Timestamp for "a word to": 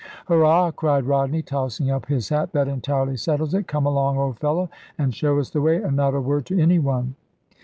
6.15-6.59